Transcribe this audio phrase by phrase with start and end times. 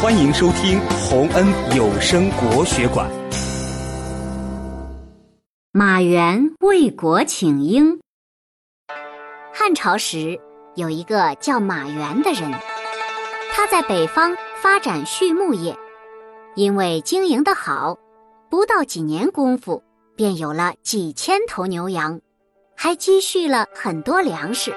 [0.00, 1.44] 欢迎收听洪恩
[1.76, 3.10] 有声国学馆。
[5.72, 7.98] 马援为国请缨。
[9.52, 10.38] 汉朝时
[10.76, 12.48] 有一个叫马援的人，
[13.52, 15.76] 他在北方发展畜牧业，
[16.54, 17.98] 因为经营得好，
[18.48, 19.82] 不到几年功夫
[20.14, 22.20] 便有了几千头牛羊，
[22.76, 24.72] 还积蓄了很多粮食。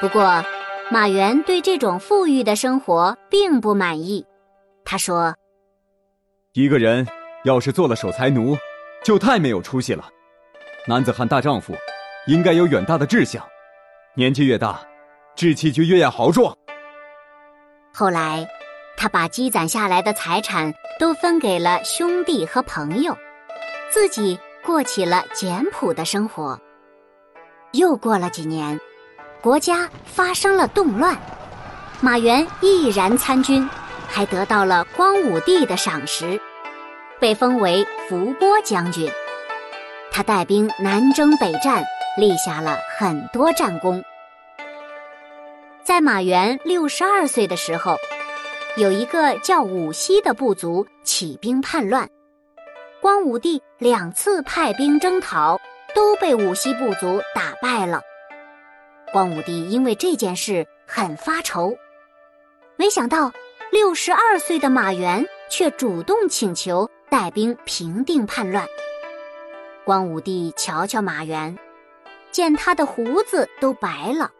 [0.00, 0.44] 不过，
[0.90, 4.24] 马原对这种富裕的生活并不满意，
[4.86, 5.34] 他说
[6.54, 7.06] ：“一个人
[7.44, 8.56] 要是做了守财奴，
[9.04, 10.08] 就太没有出息了。
[10.86, 11.74] 男子汉大丈夫，
[12.26, 13.46] 应该有远大的志向，
[14.14, 14.80] 年纪越大，
[15.36, 16.56] 志气就越要豪壮。”
[17.92, 18.48] 后来，
[18.96, 23.14] 他把积攒下来的财产都分给了兄弟和朋友，
[23.90, 26.58] 自己过起了简朴的生活。
[27.72, 28.80] 又过了几年。
[29.40, 31.16] 国家发生了动乱，
[32.00, 33.68] 马援毅然参军，
[34.08, 36.40] 还得到了光武帝的赏识，
[37.20, 39.08] 被封为伏波将军。
[40.10, 41.84] 他带兵南征北战，
[42.16, 44.02] 立下了很多战功。
[45.84, 47.96] 在马援六十二岁的时候，
[48.76, 52.08] 有一个叫武西的部族起兵叛乱，
[53.00, 55.60] 光武帝两次派兵征讨，
[55.94, 58.02] 都被武西部族打败了。
[59.12, 61.76] 光武帝因为这件事很发愁，
[62.76, 63.32] 没想到
[63.70, 68.66] 六十二岁的马援却主动请求带兵平定叛乱。
[69.84, 71.58] 光武帝瞧瞧马援，
[72.30, 74.30] 见他的胡子都白了，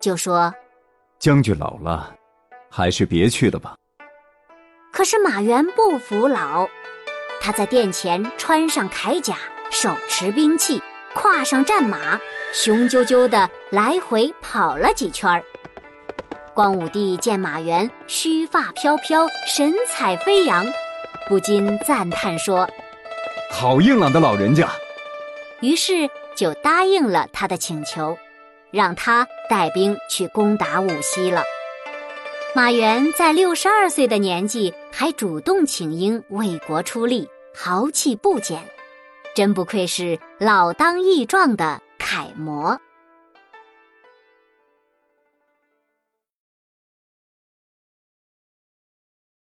[0.00, 0.52] 就说
[1.20, 2.14] ：“将军老了，
[2.68, 3.76] 还是别去了吧。”
[4.92, 6.68] 可是马援不服老，
[7.40, 9.36] 他在殿前穿上铠甲，
[9.70, 10.82] 手持兵器。
[11.14, 12.18] 跨上战马，
[12.52, 15.42] 雄赳赳的来回跑了几圈儿。
[16.54, 20.66] 光武帝见马援须发飘飘，神采飞扬，
[21.28, 22.68] 不禁赞叹说
[23.50, 24.68] ：“好硬朗的老人家。”
[25.62, 28.18] 于是就答应了他的请求，
[28.70, 31.42] 让他带兵去攻打武溪了。
[32.54, 38.62] 马援在六十二岁的年纪，还主动请缨为国出力，豪气不减。
[39.34, 41.80] 真不愧是老当益壮的
[42.12, 42.78] 楷模。